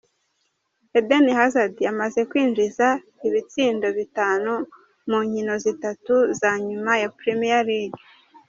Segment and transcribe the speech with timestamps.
[0.99, 2.87] Eden Hazard amaze kwinjiza
[3.27, 4.51] ibitsindo bitanu
[5.09, 7.99] mu nkino zitatu za nyuma za Premier League.